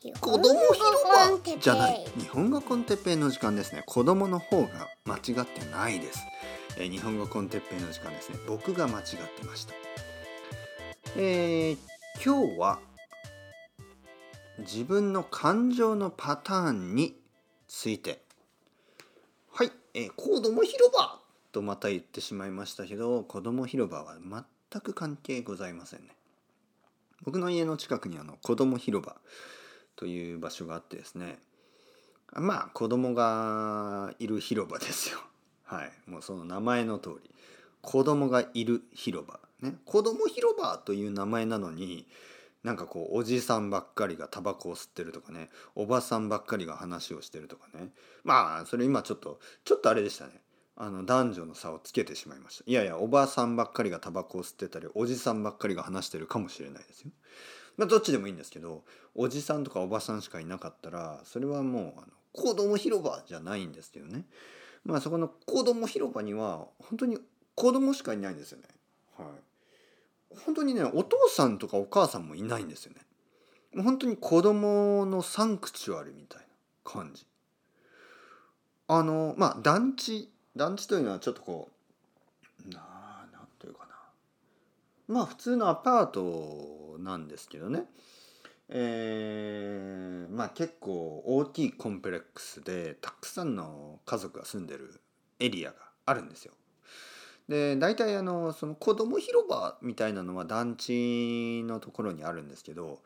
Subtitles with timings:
[0.00, 0.80] 子供広
[1.44, 2.04] 場じゃない。
[2.16, 3.82] 日本語コンテッペイの時間ですね。
[3.86, 6.20] 子供の方が間違ってないです、
[6.78, 8.38] えー、日本語コンテッペイの時間ですね。
[8.48, 9.04] 僕が間違っ
[9.38, 9.74] てました。
[11.16, 11.78] えー、
[12.24, 12.78] 今日は
[14.60, 17.20] 自分の感情のパターンに
[17.68, 18.22] ついて。
[19.52, 21.20] はい、えー、子供広場
[21.52, 24.16] とまた言ってしまいましたけど子供広場は
[24.70, 26.16] 全く関係ございませんね。
[27.22, 29.16] 僕の家の近くにあの子供広場
[30.00, 31.38] という場所があってですね。
[32.32, 35.18] まあ子供がいる広場ですよ。
[35.64, 35.92] はい。
[36.06, 37.30] もうその名前の通り。
[37.82, 39.38] 子供がいる広場。
[39.60, 39.78] ね。
[39.84, 42.06] 子供広場という名前なのに
[42.62, 45.50] なんかこうおじさんばっかりがタバコを吸ってるとかね。
[45.74, 47.92] おばさんばっかりが話をしてるとかね。
[48.24, 50.40] まあそれ今ちょっとちょっとあれでしたね。
[50.76, 52.64] あの男女の差をつけてしまいました。
[52.66, 57.10] いやいやおばさんばっかりがタバコを吸ってたりおじさんばっかりが話してるかもしれないですよ。
[57.80, 58.82] まあどっちでもいいんですけど
[59.14, 64.26] おじさんとかおばさんしかいなかったらそれはもうあの子供広場じゃないんですけどね
[64.84, 67.16] まあそこの子供広場には本当に
[67.54, 68.64] 子供しかいないんですよね。
[69.16, 73.00] はい、本当にねお父さんとかお母さんもいないんですよね。
[73.74, 76.46] もう本当に子供のサンクチュアルみたいな
[76.84, 77.24] 感じ。
[78.88, 81.70] あのまあ団地団地というのはちょっとこ
[82.66, 82.99] うななんというかな
[85.10, 87.84] まあ普通のアパートなんですけどね
[88.68, 95.00] えー、まあ結構大きいコンプレックスでたくさんの家族が住んでる
[95.40, 96.52] エリアがあるんですよ。
[97.48, 103.00] で大体あのその子供広場みたいなのは団地のところにあるんですけど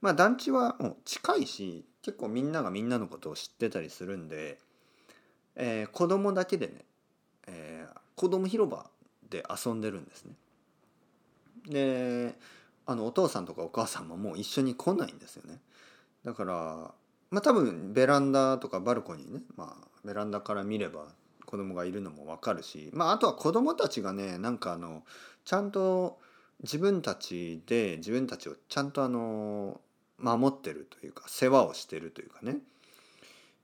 [0.00, 4.58] まあ団地はもう近いし結構みんながみんなのことを知ってたりするんで、
[5.54, 6.86] えー、子供だけでね
[7.46, 8.86] えー、子供広場
[9.28, 10.34] で遊んでるんですね。
[11.68, 12.34] で
[12.86, 15.60] あのお父さんとかお母さんももう一緒に来ないんですよね。
[16.24, 16.54] だから
[17.30, 21.06] まあ多分ベランダとかバルコニーね、まあ、ベランダから見れば
[21.46, 25.02] 子供がいるのも分かるし、まあ、あとは子供たちがねなんかあの
[25.44, 26.18] ちゃんと
[26.62, 29.80] 自分たちで自分たちをちゃんとあの
[30.18, 32.58] 守ってるというか世話をしてるというかね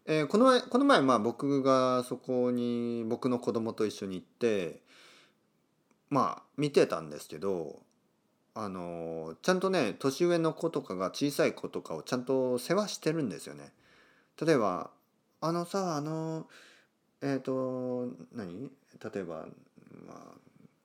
[0.08, 4.80] えー、この前この前まあ僕がそこに僕の子供と一緒に行って
[6.10, 7.80] まあ見てたんですけど
[8.54, 13.72] あのちゃんとね年上の子とかが小さい子とかをちゃんと世話してるんですよね。
[14.40, 14.90] 例えば
[15.40, 16.46] あのさあの
[17.22, 18.70] えっ、ー、と何？
[19.14, 19.46] 例えば、
[20.06, 20.16] まあ、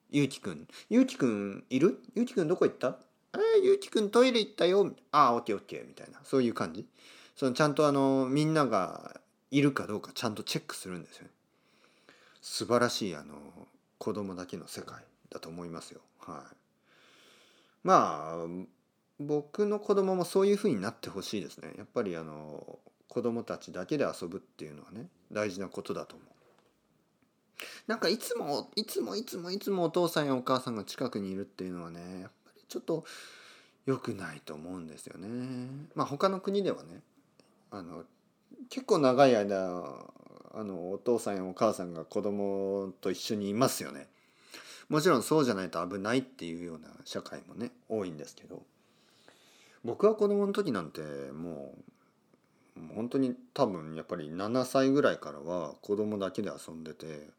[0.10, 0.68] ゆうきくん。
[0.90, 2.00] ゆうきくんいる？
[2.16, 2.98] ゆうきくんどこ行った？
[3.34, 4.92] えー、ゆうきくんトイレ行ったよ。
[5.12, 5.88] ああオッケーオッケー。
[5.88, 6.20] みたいな。
[6.24, 6.86] そういう感じ。
[7.36, 9.22] そのちゃんとあのみんなが
[9.52, 11.30] いるかどうかちゃんとチェックするんですよね。
[12.42, 13.36] 素晴らしいあの
[13.98, 15.04] 子供だけの世界。
[15.32, 16.02] だと思いますよ。
[16.20, 16.56] はい。
[17.84, 18.48] まあ
[19.20, 21.74] 僕の子供もそういうふうになってほしいですね。
[21.78, 26.28] やっぱりあの子供たちだけで遊ぶっていうのはね大事なことだと思う。
[27.88, 33.06] なんかいつもいつもいつもいつもお父さんやお母さんが近くにいるっていうのはねやっぱりちょっと
[33.86, 35.28] 良くないと思うんですよね。
[35.96, 37.02] まあ他の国ではね
[37.70, 38.04] あの
[38.70, 39.84] 結構長い間
[40.54, 44.08] あのお父さんやお母さんが子供と一緒にいますよね。
[44.92, 48.62] もちろんそうじゃないと危ないっていうような社会もね多いんですけど
[49.86, 51.76] 僕は子供の時なんても
[52.76, 57.30] う本当に多分やっぱり7歳ぐらいからは子供だけで遊んでて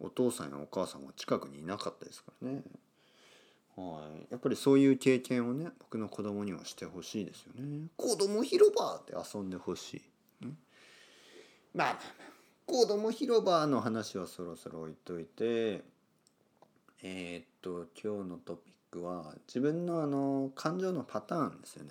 [0.00, 2.62] お父さんやお母さんは近くにいなかったですからね。
[3.76, 7.88] はい、やっぱりそういう経験をね僕の子供にはしてほしいですよね。
[7.98, 10.02] 子供広場って遊んでほしい。
[10.40, 10.54] まあ
[11.74, 11.98] まあまあ
[12.66, 15.82] 子供広場の話はそろそろ置いといて
[17.06, 21.90] えー、っと今日のトピックは自分のあの感情のパターンですよね。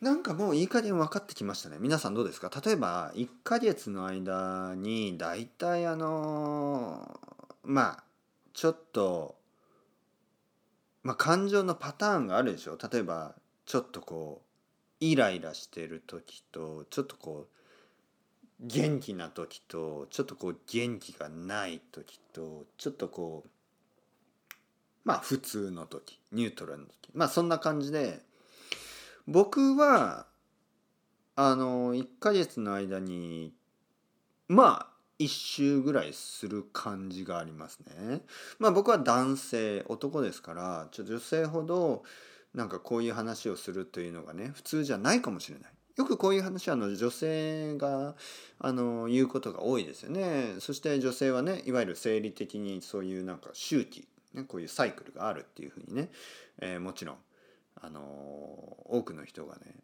[0.00, 1.76] なんかもういい加減分かってきましたね。
[1.78, 2.50] 皆さんどうですか？
[2.64, 7.20] 例えば1ヶ月の間にだいたいあの
[7.62, 8.04] まあ
[8.54, 9.36] ちょっと
[11.04, 12.76] まあ感情のパターンがあるでしょ？
[12.92, 13.36] 例えば
[13.66, 17.59] ちょっとこうイライラしてる時とちょっとこう
[18.62, 23.50] 元気な時とちょっとこう元気がない時とちょっとこう
[25.04, 28.20] まあ普通の時ニュートラルの時まあそんな感じで
[29.26, 30.26] 僕は
[31.36, 33.54] あの1ヶ月の間に
[34.48, 38.22] まあ一周ぐらいする感じがありますね。
[38.58, 42.02] まあ僕は男性男ですからちょ女性ほど
[42.54, 45.70] なんかこういう話をするというのがね普通じゃないかもしれない。
[45.96, 48.14] よくこういう話はあの女性が
[48.58, 50.54] あの言うことが多いですよね。
[50.60, 56.10] そして女性はねいわゆる生理的にそういうなんか周期、ね、こういうサイクルがあるっていうふうにね、
[56.60, 57.16] えー、もちろん
[57.80, 59.74] あの多くの人がね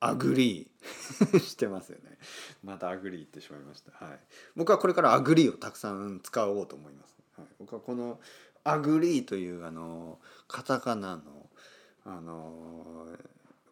[0.00, 2.18] agree してますよね。
[2.62, 4.18] また agree 言ってしまいました、はい、
[4.56, 8.20] 僕はこれから agree をたくさん使おうと思います、はい、僕はこの
[8.64, 11.50] agree というあのカタカナの
[12.04, 13.06] あの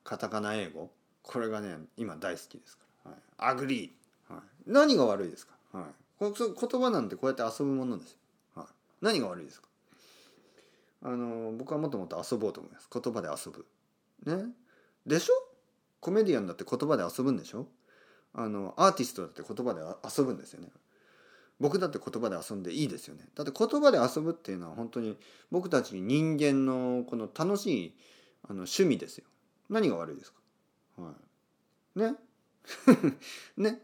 [0.05, 0.91] カタカナ英語
[1.27, 5.85] これがね今大好きですから、はい、 agree、はい、何が悪いですか、はい、
[6.19, 8.19] こ言葉なんてこうやって遊ぶものですよ、
[8.55, 8.67] はい、
[9.03, 9.69] 何が悪いですか？
[11.03, 12.89] あの僕はもっともっと遊ぼうと思います。
[12.93, 13.67] 言葉で遊ぶ。
[14.25, 14.47] ね？
[15.07, 15.35] でしょ？
[16.01, 17.69] コメディアンだって言葉で遊ぶんでしょ？
[18.35, 20.69] あのアーティストだって言葉で遊ぶんですよね。
[21.61, 23.29] 僕だって言葉で遊んでいいですよね。
[23.35, 25.17] だって言葉で遊ぶっていうのは本当に
[25.51, 27.95] 僕たち人間のこの楽しい
[28.45, 29.25] あの趣味ですよ。
[29.71, 30.39] 何が悪いですか？
[30.97, 31.13] は
[31.97, 31.99] い。
[31.99, 32.15] ね。
[33.57, 33.83] ね。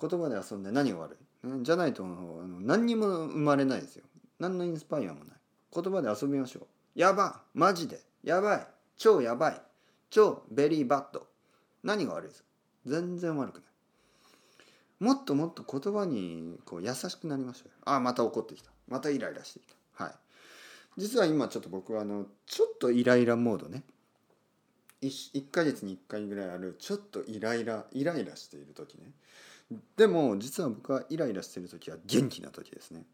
[0.00, 4.04] 言葉で遊んで何が悪い、ね、じゃないとあの何にも生まれないですよ。
[4.38, 5.36] 何のインスパイアもない。
[5.72, 6.66] 言葉で遊びましょう。
[6.94, 8.02] やばマジで。
[8.22, 8.66] やばい。
[8.96, 9.62] 超やばい。
[10.10, 11.26] 超 very bad。
[11.82, 12.42] 何が悪いです？
[12.42, 12.48] か
[12.86, 13.64] 全然悪くない。
[15.00, 18.70] もっともっと言葉にこう優しくなりましょうああまた怒ってきた。
[18.88, 19.62] またイライラしてき
[19.96, 20.04] た。
[20.04, 20.14] はい。
[20.96, 23.82] 実は今ちょっと僕はあのちょっとイライラモードね。
[25.06, 29.12] 1, 1ヶ月に1回ぐらいあるちょっとイライライライラしている時ね。
[29.96, 33.04] でも実は僕はイライラしてる時は元気な時ですね。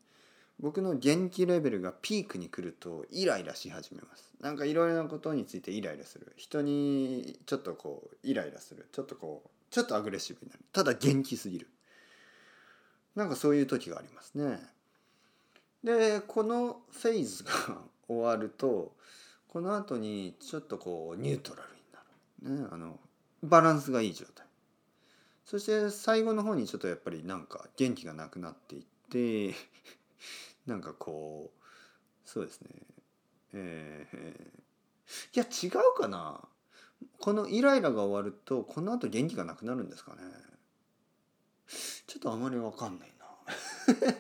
[0.59, 4.31] 僕の元気レベルがピークに来るとイライラし始めます。
[4.41, 6.33] なんかいろいろなことについてイライラする。
[6.37, 8.89] 人にちょっとこうイライラする。
[8.93, 10.61] ちょっとこうちょっとアグレッシブになる。
[10.73, 11.69] ただ元気すぎる。
[13.17, 14.59] なんかそういう時がありますね。
[15.83, 17.51] でこのフェーズが
[18.07, 18.93] 終わると
[19.49, 21.80] この後にちょっとこうニュートラルに、
[22.43, 22.99] ね、あの
[23.43, 24.47] バランスがいい状態。
[25.45, 29.57] そして最後の方にちょっとやっぱりなんか元気がなくなっていって
[30.67, 31.61] なんかこう
[32.25, 32.71] そうですね。
[33.53, 36.41] えー、いや違うかな。
[37.19, 40.23] このイライラが終わるとこのあと元気がなくなるんですかね。
[42.07, 43.27] ちょっとあまり分かんないな。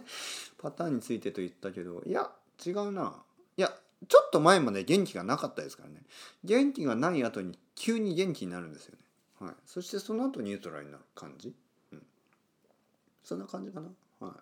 [0.58, 2.02] パターンについてと言ったけど。
[2.04, 2.32] いや
[2.64, 3.22] 違うな。
[3.56, 3.68] いや
[4.08, 6.02] ちょっと前まで元気がなかったですからね。
[6.42, 8.94] 元気がない後に急に元気になるんですよ
[9.40, 9.46] ね。
[9.46, 9.54] はい。
[9.64, 11.54] そしてその後ニュートラルになる感じ。
[11.92, 12.02] うん。
[13.24, 13.88] そんな感じかな。
[14.20, 14.34] はい。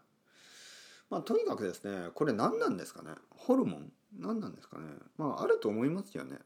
[1.08, 3.12] まあ、とにかくですねこれ何なんですかね。
[3.30, 3.92] ホルモン？
[4.18, 4.86] 何なんですかね。
[5.16, 6.36] まああると思いますよね。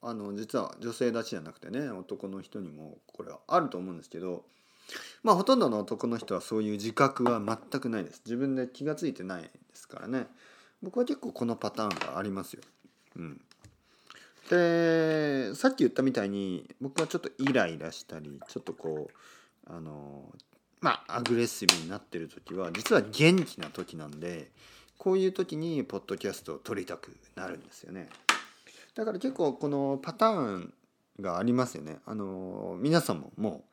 [0.00, 4.44] あの実は女性だけじゃなくてね男の人にもこれはあると思うんですけど
[5.22, 8.22] まあほとんどの男の人はそういう自覚は全くないです。
[8.24, 10.26] 自分で気が付いてないですからね。
[10.82, 12.62] 僕は結構このパターンがありますよ。
[13.16, 13.40] うん、
[14.50, 20.24] でさっき言ったみたいに僕はちょっとイライラしたりちょっとこうあの
[20.80, 24.50] まあアグレッシブになってる時は実は元気な時なんで
[24.98, 28.08] こういう時にポッドキャストを撮りたくなるんですよね。
[28.96, 30.74] だから結構このパターン
[31.20, 31.98] がありますよね。
[32.04, 33.64] あの皆さんもも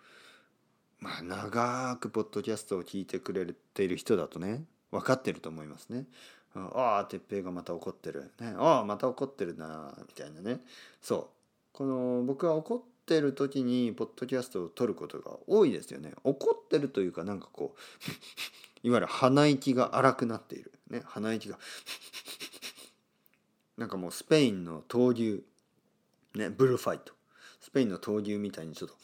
[1.02, 6.06] う、まあ、長くポッドキャストを聞いてくれている人だとね分かってると思いますね。
[6.56, 10.62] ああ哲平がまた怒ってる、ね、ああまた怒ってるなみたいなね。
[11.02, 11.28] そう。
[11.74, 16.12] この僕は怒ってってる時にポッドキャストを撮ることが多いですよね。
[16.26, 17.80] 怒ってるというかなんかこう
[18.86, 20.74] いわゆる鼻息が荒くなっている。
[20.90, 21.02] ね。
[21.06, 21.58] 鼻息が
[23.78, 25.46] なんかもうスペインの闘牛。
[26.38, 26.50] ね。
[26.50, 27.14] ブルファイト。
[27.62, 28.96] スペインの闘牛みたいにちょっと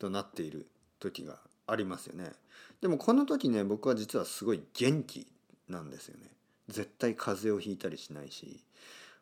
[0.08, 0.66] となっている
[0.98, 2.32] 時がありますよね。
[2.80, 5.26] でもこの時ね僕は実はすごい元気。
[5.70, 6.30] なんですよね。
[6.68, 8.62] 絶対風邪をひいたりしないし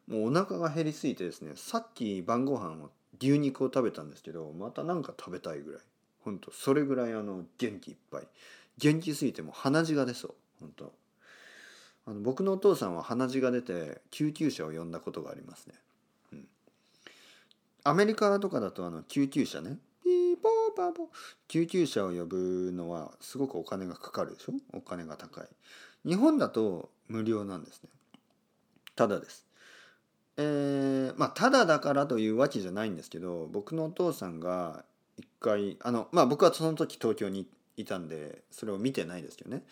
[0.07, 5.81] もうお腹が減りすぎてですねさっき晩ご飯を牛肉を食べたんですけどまた何か食べたいぐらい。
[6.25, 8.29] 本当それぐらいあの元気いっぱい。
[8.77, 10.35] 元気すぎても鼻血が出そう。
[10.61, 10.93] 本当。
[12.07, 15.75] あの僕のお父さんは鼻血が出て救急車を呼んだことがありますね、
[16.33, 16.49] うん、
[17.85, 19.79] アメリカとかだとあの救急車ね。
[20.03, 21.07] ピーポーパーポー。
[21.49, 24.53] 救急車を呼ぶのはすごくお金がかかるでしょ？
[24.73, 25.49] お金が高い。
[26.05, 27.91] 日本だと無料なんですね。
[28.97, 29.47] ただです。
[30.37, 34.85] えー、まあただだからというわけじゃないんですけど僕のお父さんが
[35.17, 39.65] 一回あのまあ僕はその時東京にいたんでそれを見てないですけどね。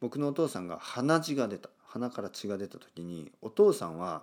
[0.00, 1.70] 僕のお父さんが鼻血が出た。
[1.86, 4.22] 鼻から血が出た時にお父さんは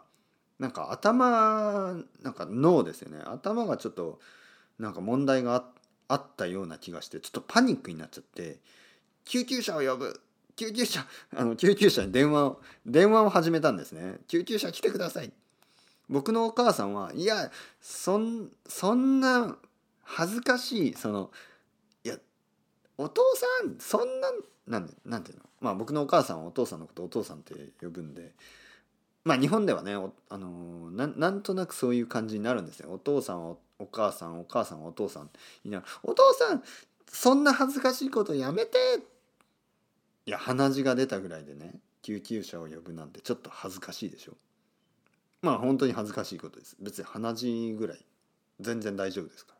[0.58, 3.20] なんか頭なんか脳ですよね。
[3.26, 4.20] 頭がちょっと
[4.80, 5.66] なんか問題が
[6.08, 8.60] あったような気がしてちょっとパニックになっちゃって
[9.26, 10.22] 救急車を呼ぶ
[10.58, 11.06] 救急車
[11.38, 14.20] あの救急車に電話を電話を始めたんですね。
[14.28, 15.32] 救急車来てください。
[16.10, 19.58] 僕のお母さんはいやそんそんな
[20.04, 21.32] 恥ずかしいその
[22.04, 22.18] いや
[22.98, 24.32] お父さんそんな
[24.66, 25.44] なんなんていうの？
[25.62, 28.34] まあ僕のお母さんはお父さんのことお父さんって呼ぶんで
[29.24, 32.92] まあ日本ではねおあのななんとなくそういう感じになるんですよ。
[32.92, 35.30] お父さんはお母さんお母さんはお父さん
[35.64, 36.64] いなお父さん
[37.08, 38.78] そんな恥ずかしいことやめて
[40.28, 44.34] いや鼻血が出たぐらいでね救急車を呼ぶなんてちょっと恥ずかしいでしょ。
[45.42, 46.76] まあ本当に恥ずかしいことです。
[46.82, 48.06] 別に鼻血ぐらい
[48.60, 49.54] 全然大丈夫ですか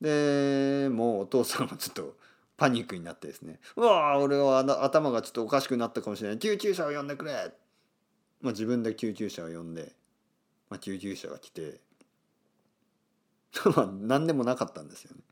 [0.00, 0.08] ら。
[0.08, 2.16] でもうお父さんはちょっと
[2.56, 6.38] パニックになってですね「うわ俺は頭がちょっとおかしくなったかもしれない。
[6.38, 7.52] 救急車を呼んでくれ!」
[8.40, 9.94] まあ自分で救急車を呼んで、
[10.70, 11.80] まあ、救急車が来て。
[13.76, 15.22] まあ何でもなかったんですよね。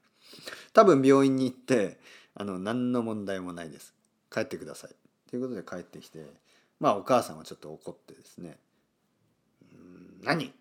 [0.74, 1.98] 多分病院に行って
[2.34, 3.94] あの何の問題もないです。
[4.32, 4.90] 帰ってください。
[5.28, 6.26] ということで帰ってきて
[6.80, 8.58] まあお母さんはちょっと怒ってですね
[9.72, 10.52] 「うん何、ね、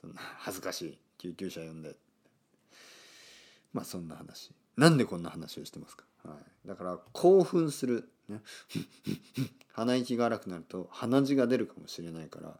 [0.00, 1.96] そんな恥ずかしい救急車呼んで」
[3.72, 4.52] まあそんな話。
[4.76, 6.34] なんでこんな話をしてますか、は
[6.64, 8.40] い、だから興奮する、ね、
[9.72, 12.58] 鼻息が荒くなると鼻血が出るかもしれないから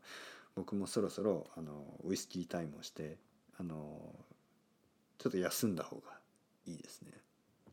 [0.54, 3.18] 僕もそろそろあのウイスキータイムをして
[3.58, 4.14] あの
[5.16, 6.18] ちょっと休んだ方が
[6.66, 7.12] いいですね。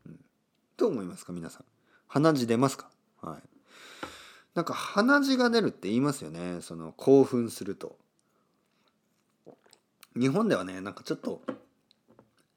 [0.06, 0.24] うん、
[0.76, 1.32] どう思いますか？
[1.32, 1.64] 皆さん。
[2.12, 2.90] 鼻血出ますか？
[3.22, 3.42] はい。
[4.54, 6.60] なんか鼻血が出るって言いますよね。
[6.60, 7.96] その興奮すると。
[10.16, 11.40] 日本ではねなんかちょっと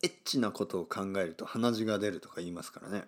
[0.01, 3.03] エッチなことを考えると鼻血が出るとか言いますからね。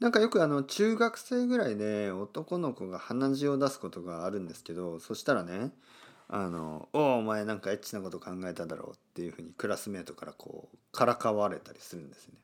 [0.00, 5.72] なんかよくあの中学生ぐらいで男の子が鼻血を出すことがあるんですけどそしたらね
[6.28, 12.34] 「あのおお前なんかエッチなこと考えただろう」っていうふうにクラスメートからこうからかわれたりするんですね。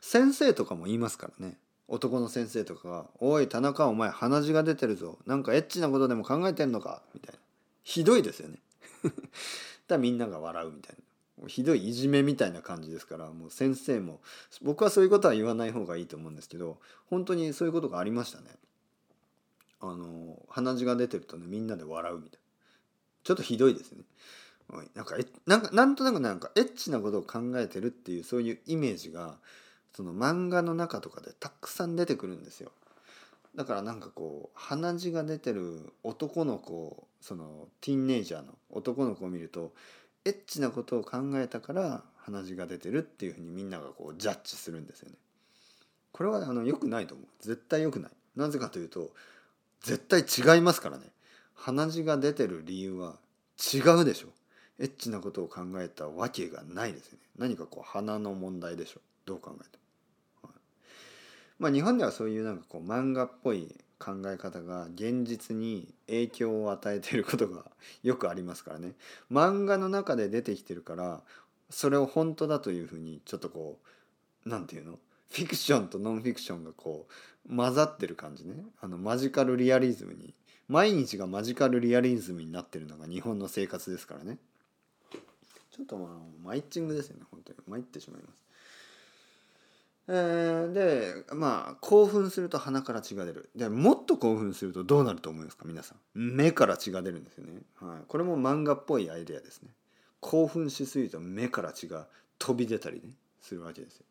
[0.00, 1.58] 先生とかも言いますからね。
[1.90, 7.40] 男の先生とかが「おい田中お前鼻血が出てるぞなんかエッチなことでも考えてんのか」みたいな
[7.82, 8.58] ひどいですよね。
[9.88, 11.48] だみんなが笑うみたいな。
[11.48, 14.20] ひどいいじめみたいな感じですからもう先生も
[14.60, 18.46] 僕はそういうことは言わない方がいいと思うんですけど本当にそういうことがありましたね。
[19.80, 22.38] あの鼻血が出てるとねみんなで笑うみたいな
[23.24, 24.04] ちょっとひどいですね。
[24.94, 29.38] なんかえなんかなんとなくなんかエッチなことを考えてるっていうそういうイメージが
[29.94, 32.72] その漫画の中とかでたくさん出てくるんですよ。
[33.56, 39.72] だからなんかこう鼻血が出てる男の子そのティーンネイジャーの男の子を見ると
[40.24, 45.16] エッチなことを考えたから鼻血が出てるっていうふうにみんながこうジャッジするんですよね。
[46.12, 47.26] これはあの良くないと思う。
[47.40, 48.10] 絶対良くない。
[48.36, 49.10] なぜかというと
[49.82, 51.04] 絶対違いますからね。
[51.54, 53.16] 鼻血が出てる理由は
[53.74, 54.28] 違うでしょ。
[54.78, 57.18] エッチなことを考えたわけがないですよね。
[57.36, 59.00] 何かこう鼻の問題でしょ。
[59.26, 59.78] どう考えて
[60.42, 60.52] も、はい、
[61.58, 67.64] まあ日本ではそういうなんかこう漫画っぽい考え方が現実に影響を与えていることが
[68.02, 68.92] よくありますからね。
[69.30, 71.20] 漫画の中で出てきてるから
[71.68, 73.78] それを本当だというふうにちょっとこ
[74.46, 74.98] う何て言うの？
[75.30, 77.06] フィクションとノンフィクションがこ
[77.48, 78.54] う混ざってる感じね。
[78.80, 80.34] あのマジカルリアリズムに
[80.66, 84.38] 毎日がマジカルリアリズムになってるのが日本の生活ですからね。
[85.70, 86.08] ちょっとまあ
[86.42, 87.58] マイッチングですよね本当に。
[87.68, 88.42] 参ってしまいます。
[90.12, 93.48] えー、でまあ興奮すると鼻から血が出る。
[93.54, 95.64] でもっと興奮するとどうなると思いますか？
[95.66, 95.98] 皆さん。
[96.14, 99.70] 目から血が出るんですよね、はい、これも漫画っぽいアイデアですね。
[100.18, 102.08] 興奮しすぎると目から血が
[102.40, 104.04] 飛び出たりねするわけですよ。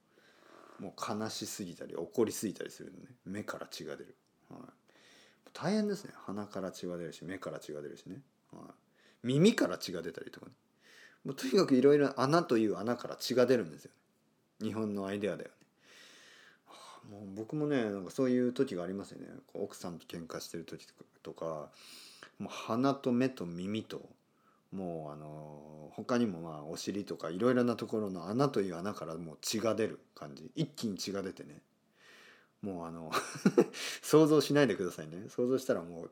[0.80, 3.08] もう悲しすぎたり怒りすぎたりするのね。
[3.26, 4.16] 目から血が出る、
[4.50, 4.60] はい、
[5.52, 6.14] 大変ですね。
[6.26, 8.22] 鼻から血が出るし目から血が出るしね、
[8.54, 8.62] はい、
[9.24, 10.54] 耳から血が出たりとかね。
[11.26, 13.92] もうとにかくいろいろ穴という穴から血が出るんですよ、
[14.62, 14.68] ね。
[14.68, 15.50] 日本のアイデアだよ
[17.10, 19.28] もう僕もねなんかそういう時がありますよね。
[19.54, 20.88] 奥さんと喧嘩してる時
[21.24, 21.70] とか
[22.38, 24.02] もう鼻と目と耳と
[24.72, 30.52] もうあの他にもまあお尻とかいろいろなところの穴という穴からもう血が出る感じ。
[30.56, 31.62] 一気に血が出てね。
[32.62, 33.12] もうあの
[34.04, 35.30] 想像しないでくださいね。
[35.30, 36.12] 想像したらもう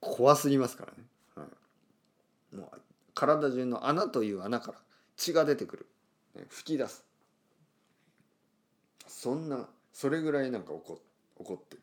[0.00, 1.04] 怖すぎますからね、
[1.34, 1.46] は
[2.52, 2.80] い、もう
[3.14, 4.78] 体中の穴という穴から
[5.16, 5.86] 血が出てくる、
[6.34, 7.04] ね、吹き出す。
[9.08, 11.00] そんなそれぐらいなんか怒
[11.36, 11.82] 怒ってる。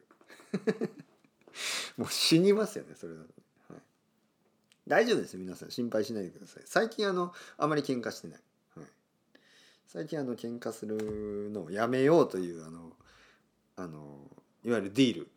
[1.97, 3.29] もう死にますよねそれだと、
[3.69, 3.81] はい、
[4.87, 5.71] 大丈夫です皆さん。
[5.71, 6.63] 心配しないでください。
[6.65, 8.39] 最近あのあまり喧嘩してない、
[8.75, 8.85] はい、
[9.87, 12.95] 最近あの喧嘩するのをやめようというあの
[13.77, 14.29] あの
[14.63, 15.27] いわゆるディール。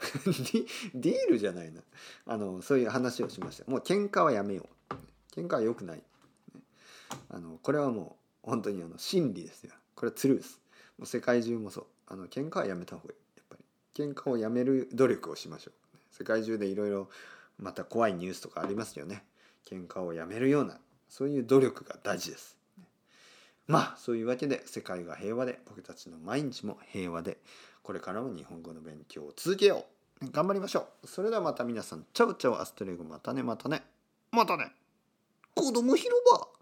[0.94, 1.82] ディールじゃないな。
[2.26, 3.70] あのそういう話をしました。
[3.70, 4.94] もう喧嘩はやめよう。
[5.34, 6.02] 喧嘩は良くない。
[7.30, 9.72] あのこれはもう本当にあの真理ですよ。
[9.94, 10.60] これはトゥルース。
[10.98, 11.86] もう世界中もそう。
[12.10, 13.20] あの喧嘩はやめた方がいい。
[13.36, 13.64] やっぱり。
[13.94, 15.74] 喧嘩をやめる努力をしましょう。
[16.10, 17.08] 世界中でいろいろ
[17.58, 19.24] また怖いニュースとかありますよね。
[19.66, 22.56] 喧嘩をやめるようなそういう努力が大事です。
[23.66, 27.38] まあそういうわけで世界が平和で僕たちの毎日も平和で
[27.82, 29.84] これからも日本語の勉強を続けよ
[30.22, 30.30] う。
[30.32, 31.06] 頑張りましょう。
[31.06, 32.04] それではまた皆さん。
[32.12, 33.82] チャウチャウアストレゴまたねまたね。
[34.32, 34.72] またね。
[35.54, 36.59] 子供広場。